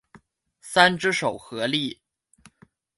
[0.61, 2.01] 三只手合力。